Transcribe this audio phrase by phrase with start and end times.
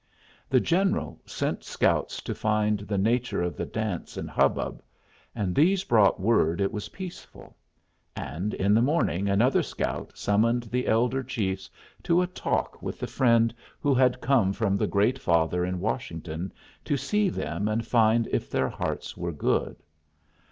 [0.49, 4.81] The general sent scouts to find the nature of the dance and hubbub,
[5.35, 7.55] and these brought word it was peaceful;
[8.15, 11.69] and in the morning another scout summoned the elder chiefs
[12.01, 16.51] to a talk with the friend who had come from the Great Father at Washington
[16.83, 19.75] to see them and find if their hearts were good.